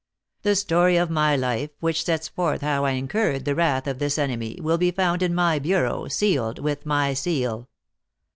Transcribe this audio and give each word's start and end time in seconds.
The 0.41 0.55
story 0.55 0.97
of 0.97 1.11
my 1.11 1.35
life, 1.35 1.69
which 1.79 2.05
sets 2.05 2.27
forth 2.27 2.61
how 2.61 2.85
I 2.85 2.93
incurred 2.93 3.45
the 3.45 3.53
wrath 3.53 3.85
of 3.85 3.99
this 3.99 4.17
enemy, 4.17 4.57
will 4.59 4.79
be 4.79 4.89
found 4.89 5.21
in 5.21 5.35
my 5.35 5.59
bureau, 5.59 6.07
sealed 6.07 6.57
with 6.57 6.87
my 6.87 7.13
seal. 7.13 7.69